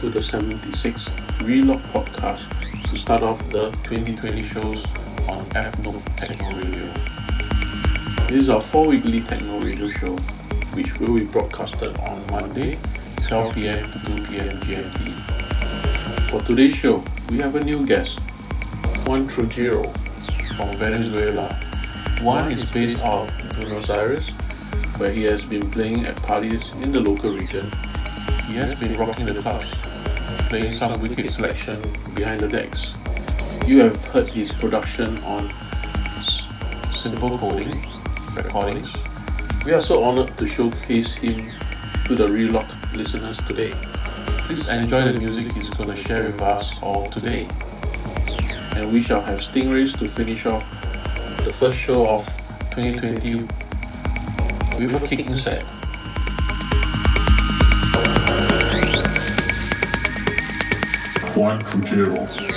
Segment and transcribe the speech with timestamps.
[0.00, 1.10] to the 76th
[1.46, 4.82] Relocked podcast to start off the 2020 shows
[5.28, 6.86] on Fnoob Techno Radio.
[8.26, 10.16] This is our four weekly Techno Radio show,
[10.72, 12.78] which will be broadcasted on Monday,
[13.28, 16.30] 12 pm to 2 pm GMT.
[16.30, 18.20] For today's show, we have a new guest,
[19.06, 19.82] Juan Trujillo
[20.56, 21.54] from Venezuela.
[22.22, 24.30] Juan is based out of Buenos Aires,
[24.96, 27.70] where he has been playing at parties in the local region.
[28.46, 29.89] He has been rocking the clubs,
[30.50, 31.80] playing some wicked selection
[32.16, 32.92] behind the decks.
[33.68, 35.48] You have heard his production on
[36.90, 37.70] Simplecoding
[38.36, 38.92] recordings.
[39.64, 41.48] We are so honored to showcase him
[42.06, 43.70] to the Relocked listeners today.
[44.48, 47.46] Please enjoy the music he's to share with us all today.
[48.74, 50.68] And we shall have Stingrays to finish off
[51.44, 52.26] the first show of
[52.74, 53.34] 2020
[54.80, 55.64] with a kicking set.
[61.40, 62.12] Juan Trujillo.
[62.12, 62.49] Juan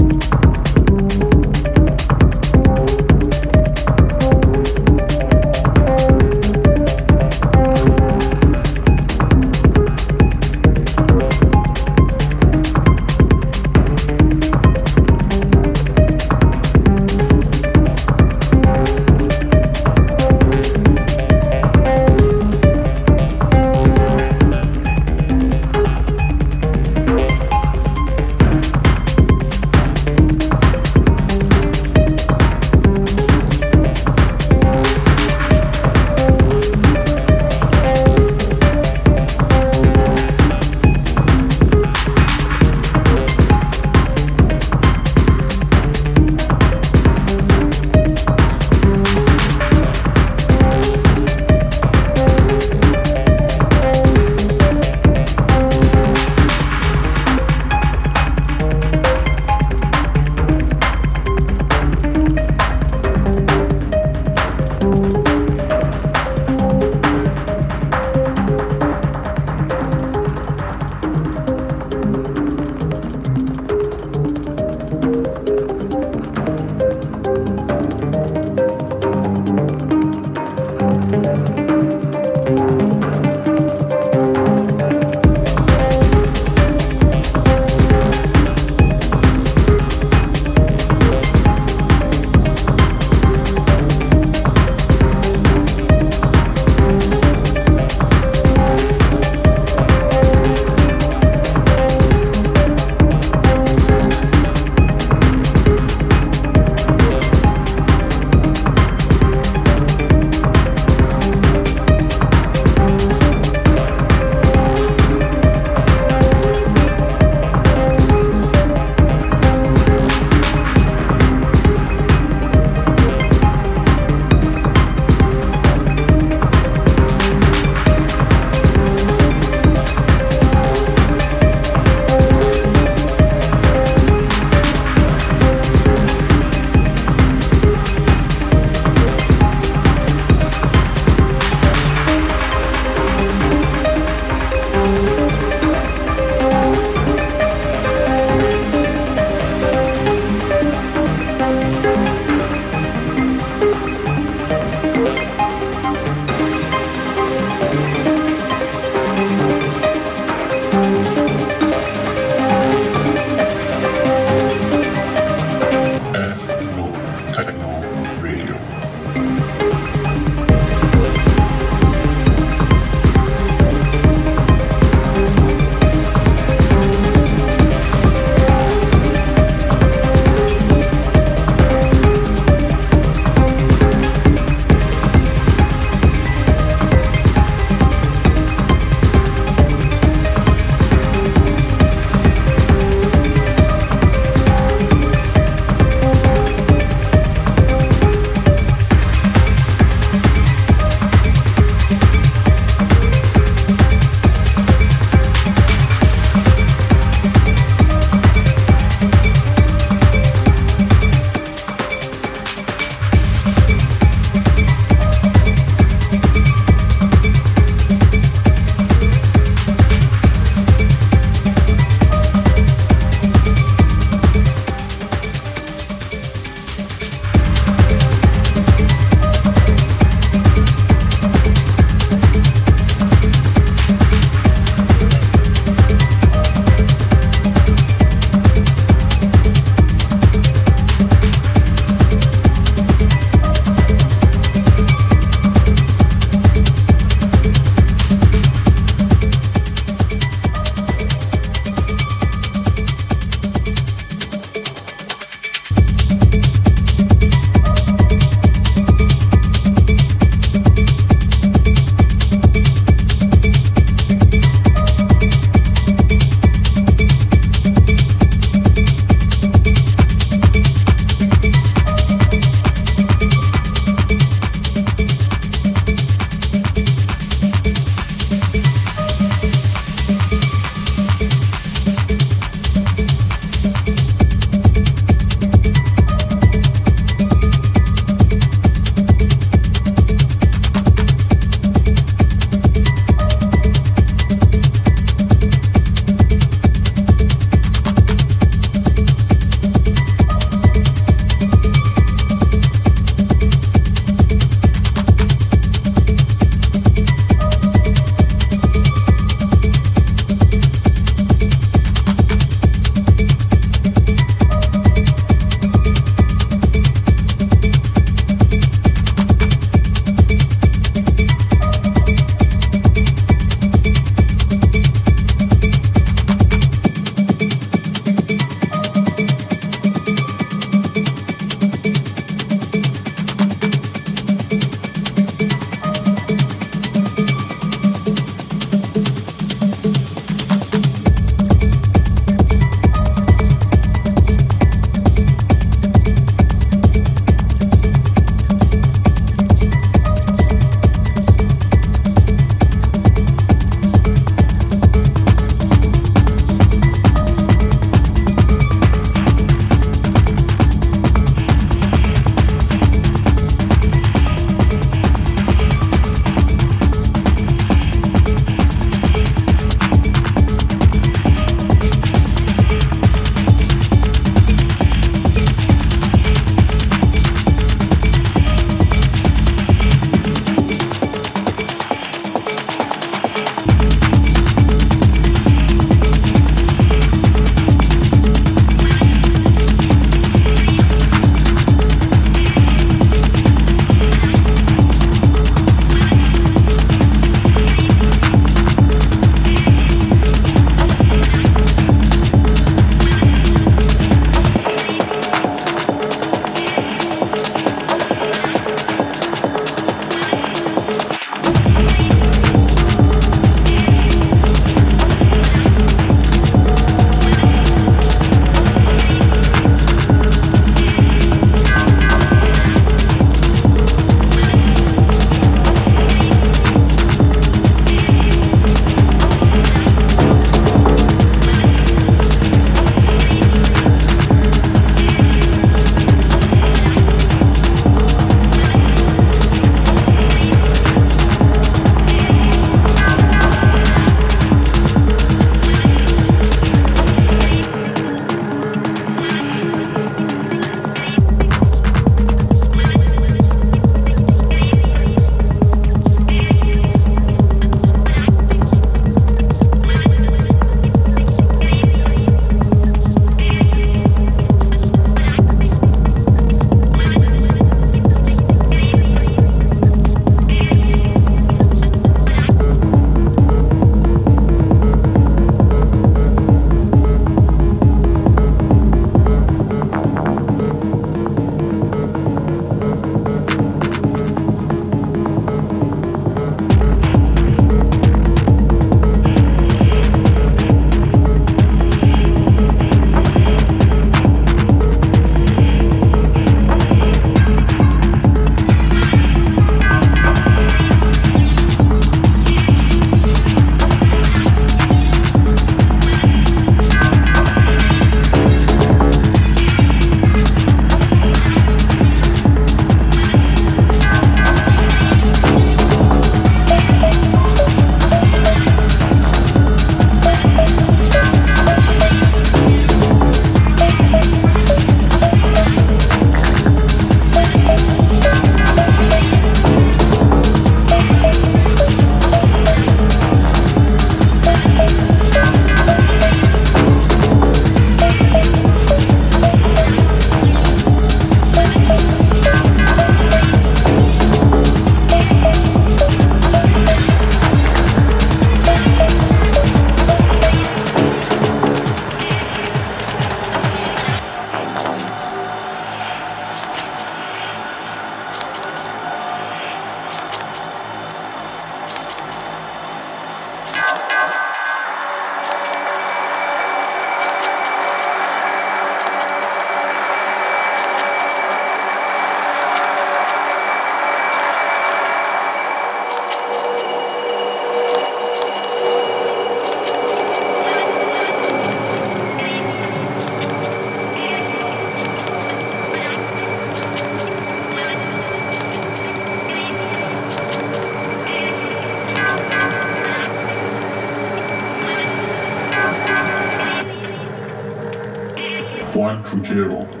[599.51, 600.00] Trujillo.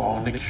[0.00, 0.42] Of today's